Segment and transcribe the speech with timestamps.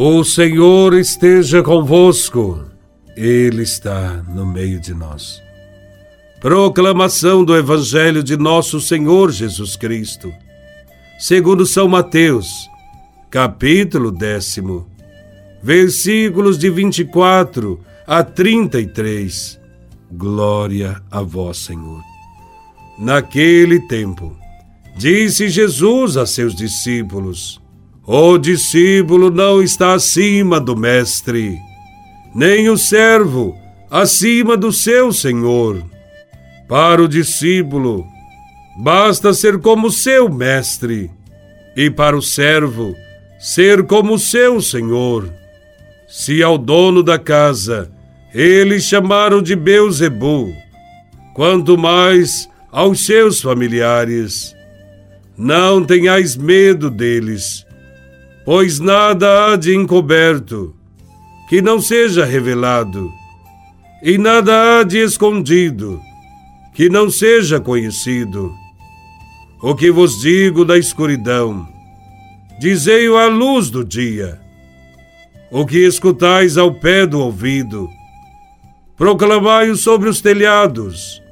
[0.00, 2.64] O Senhor esteja convosco,
[3.16, 5.42] Ele está no meio de nós.
[6.40, 10.32] Proclamação do Evangelho de Nosso Senhor Jesus Cristo,
[11.18, 12.48] segundo São Mateus,
[13.28, 14.88] capítulo décimo,
[15.60, 19.58] versículos de 24 a 33.
[20.12, 22.04] Glória a Vós, Senhor.
[22.96, 24.38] Naquele tempo,
[24.96, 27.60] disse Jesus a seus discípulos:
[28.10, 31.60] o discípulo não está acima do mestre,
[32.34, 33.54] nem o servo
[33.90, 35.84] acima do seu senhor.
[36.66, 38.06] Para o discípulo,
[38.82, 41.10] basta ser como seu mestre,
[41.76, 42.94] e para o servo,
[43.38, 45.30] ser como seu senhor.
[46.08, 47.92] Se ao dono da casa
[48.32, 50.50] eles chamaram de Beuzebu,
[51.34, 54.56] quanto mais aos seus familiares.
[55.36, 57.67] Não tenhais medo deles
[58.48, 60.74] pois nada há de encoberto
[61.50, 63.12] que não seja revelado,
[64.02, 66.00] e nada há de escondido
[66.72, 68.50] que não seja conhecido.
[69.62, 71.68] O que vos digo da escuridão,
[72.58, 74.40] dizei-o à luz do dia.
[75.50, 77.86] O que escutais ao pé do ouvido,
[78.96, 81.22] proclamai-o sobre os telhados.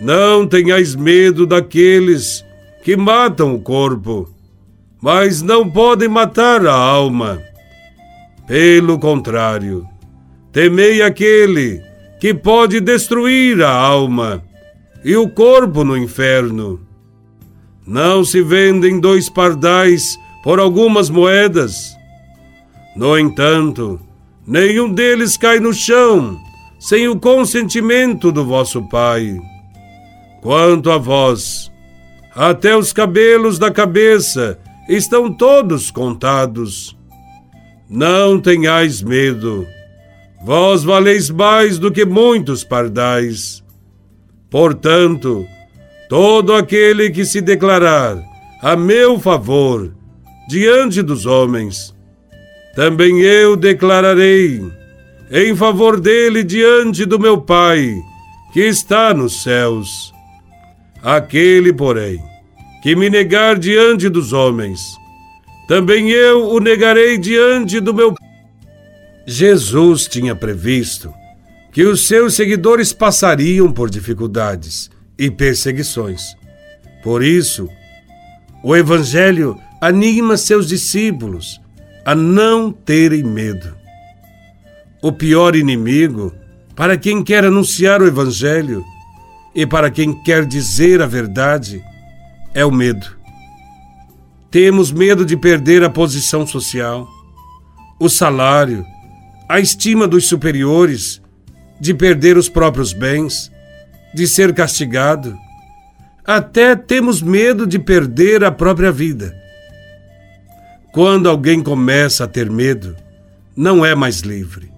[0.00, 2.44] Não tenhais medo daqueles
[2.84, 4.32] que matam o corpo
[5.00, 7.40] mas não podem matar a alma.
[8.46, 9.86] Pelo contrário,
[10.52, 11.82] temei aquele
[12.20, 14.42] que pode destruir a alma
[15.04, 16.80] e o corpo no inferno.
[17.86, 21.96] Não se vendem dois pardais por algumas moedas.
[22.94, 24.00] No entanto,
[24.46, 26.38] nenhum deles cai no chão
[26.78, 29.38] sem o consentimento do vosso Pai.
[30.42, 31.70] Quanto a vós,
[32.34, 36.96] até os cabelos da cabeça estão todos contados.
[37.88, 39.66] Não tenhais medo,
[40.44, 43.64] vós valeis mais do que muitos pardais.
[44.48, 45.46] Portanto,
[46.08, 48.18] todo aquele que se declarar
[48.62, 49.92] a meu favor
[50.48, 51.94] diante dos homens,
[52.74, 54.60] também eu declararei
[55.30, 57.94] em favor dele diante do meu Pai,
[58.52, 60.12] que está nos céus.
[61.02, 62.20] Aquele, porém,
[62.82, 64.80] que me negar diante dos homens,
[65.68, 68.14] também eu o negarei diante do meu.
[69.26, 71.12] Jesus tinha previsto
[71.72, 76.34] que os seus seguidores passariam por dificuldades e perseguições.
[77.02, 77.68] Por isso,
[78.64, 81.60] o Evangelho anima seus discípulos
[82.04, 83.76] a não terem medo.
[85.02, 86.34] O pior inimigo
[86.74, 88.84] para quem quer anunciar o Evangelho
[89.54, 91.82] e para quem quer dizer a verdade
[92.54, 93.06] é o medo.
[94.50, 97.08] Temos medo de perder a posição social,
[97.98, 98.84] o salário,
[99.48, 101.20] a estima dos superiores,
[101.80, 103.50] de perder os próprios bens,
[104.14, 105.36] de ser castigado.
[106.26, 109.34] Até temos medo de perder a própria vida.
[110.92, 112.96] Quando alguém começa a ter medo,
[113.56, 114.70] não é mais livre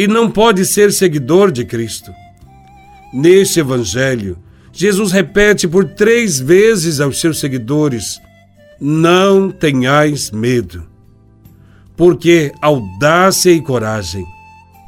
[0.00, 2.10] e não pode ser seguidor de Cristo.
[3.12, 4.38] Neste Evangelho,
[4.80, 8.18] Jesus repete por três vezes aos seus seguidores:
[8.80, 10.88] Não tenhais medo.
[11.94, 14.24] Porque audácia e coragem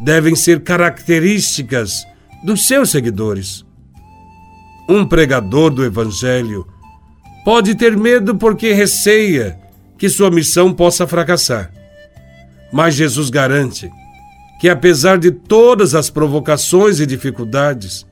[0.00, 2.06] devem ser características
[2.42, 3.66] dos seus seguidores.
[4.88, 6.66] Um pregador do Evangelho
[7.44, 9.60] pode ter medo porque receia
[9.98, 11.70] que sua missão possa fracassar.
[12.72, 13.90] Mas Jesus garante
[14.58, 18.06] que, apesar de todas as provocações e dificuldades,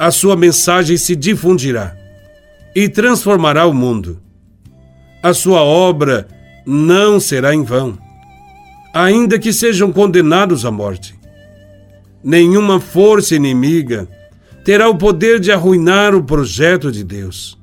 [0.00, 1.94] a sua mensagem se difundirá
[2.74, 4.18] e transformará o mundo.
[5.22, 6.26] A sua obra
[6.64, 7.98] não será em vão,
[8.94, 11.14] ainda que sejam condenados à morte.
[12.24, 14.08] Nenhuma força inimiga
[14.64, 17.58] terá o poder de arruinar o projeto de Deus.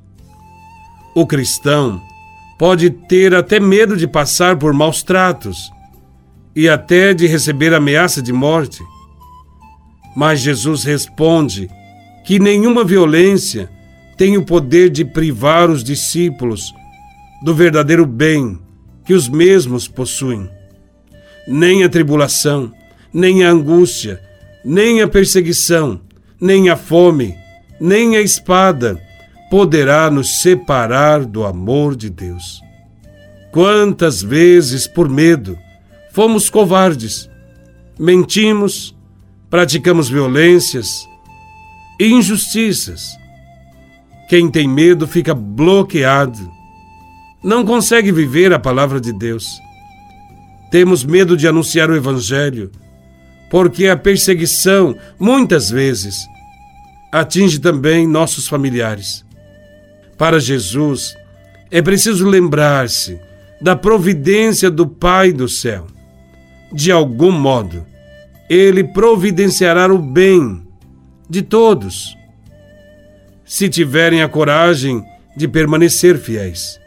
[1.16, 2.00] O cristão
[2.56, 5.72] pode ter até medo de passar por maus tratos
[6.54, 8.80] e até de receber ameaça de morte.
[10.14, 11.68] Mas Jesus responde
[12.28, 13.70] que nenhuma violência
[14.14, 16.74] tem o poder de privar os discípulos
[17.42, 18.58] do verdadeiro bem
[19.06, 20.46] que os mesmos possuem.
[21.46, 22.70] Nem a tribulação,
[23.14, 24.20] nem a angústia,
[24.62, 26.02] nem a perseguição,
[26.38, 27.34] nem a fome,
[27.80, 29.00] nem a espada
[29.50, 32.60] poderá nos separar do amor de Deus.
[33.50, 35.58] Quantas vezes, por medo,
[36.12, 37.26] fomos covardes,
[37.98, 38.94] mentimos,
[39.48, 41.08] praticamos violências,
[41.98, 43.16] injustiças.
[44.28, 46.50] Quem tem medo fica bloqueado,
[47.42, 49.46] não consegue viver a palavra de Deus.
[50.70, 52.70] Temos medo de anunciar o Evangelho,
[53.50, 56.26] porque a perseguição, muitas vezes,
[57.10, 59.24] atinge também nossos familiares.
[60.18, 61.16] Para Jesus,
[61.70, 63.18] é preciso lembrar-se
[63.60, 65.86] da providência do Pai do céu.
[66.72, 67.86] De algum modo,
[68.50, 70.67] Ele providenciará o bem
[71.28, 72.16] de todos,
[73.44, 75.04] se tiverem a coragem
[75.36, 76.78] de permanecer fiéis.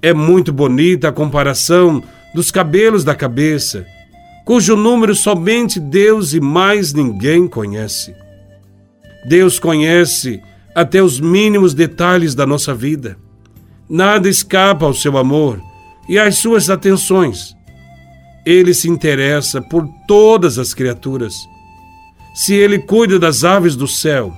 [0.00, 2.02] É muito bonita a comparação
[2.34, 3.86] dos cabelos da cabeça,
[4.44, 8.14] cujo número somente Deus e mais ninguém conhece.
[9.26, 10.40] Deus conhece
[10.74, 13.18] até os mínimos detalhes da nossa vida.
[13.88, 15.60] Nada escapa ao seu amor
[16.08, 17.56] e às suas atenções.
[18.46, 21.34] Ele se interessa por todas as criaturas.
[22.38, 24.32] Se ele cuida das aves do céu,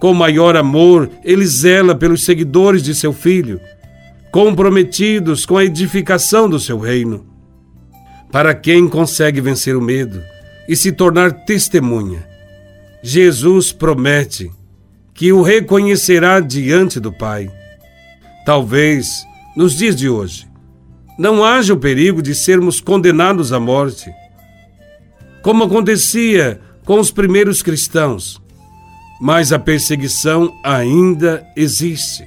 [0.00, 3.60] com maior amor, ele zela pelos seguidores de seu filho
[4.32, 7.24] comprometidos com a edificação do seu reino.
[8.32, 10.20] Para quem consegue vencer o medo
[10.68, 12.26] e se tornar testemunha,
[13.04, 14.50] Jesus promete
[15.14, 17.48] que o reconhecerá diante do Pai.
[18.44, 19.24] Talvez,
[19.56, 20.48] nos dias de hoje,
[21.16, 24.10] não haja o perigo de sermos condenados à morte,
[25.40, 28.40] como acontecia com os primeiros cristãos,
[29.20, 32.24] mas a perseguição ainda existe.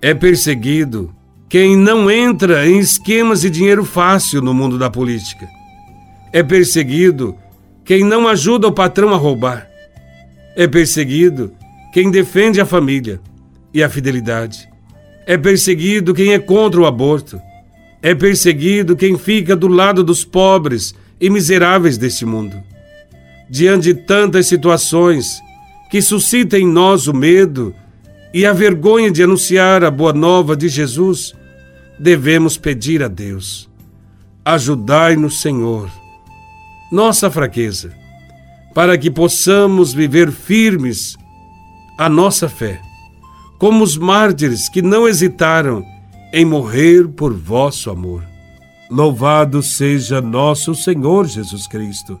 [0.00, 1.12] É perseguido
[1.48, 5.48] quem não entra em esquemas de dinheiro fácil no mundo da política.
[6.32, 7.34] É perseguido
[7.82, 9.66] quem não ajuda o patrão a roubar.
[10.54, 11.52] É perseguido
[11.94, 13.20] quem defende a família
[13.72, 14.68] e a fidelidade.
[15.24, 17.40] É perseguido quem é contra o aborto.
[18.02, 22.62] É perseguido quem fica do lado dos pobres e miseráveis deste mundo.
[23.48, 25.40] Diante de tantas situações
[25.90, 27.74] que suscitam em nós o medo
[28.34, 31.32] e a vergonha de anunciar a boa nova de Jesus,
[31.98, 33.68] devemos pedir a Deus:
[34.44, 35.90] ajudai-nos, Senhor,
[36.90, 37.92] nossa fraqueza,
[38.74, 41.16] para que possamos viver firmes
[41.98, 42.80] a nossa fé,
[43.58, 45.84] como os mártires que não hesitaram
[46.32, 48.22] em morrer por vosso amor.
[48.90, 52.20] Louvado seja nosso Senhor Jesus Cristo,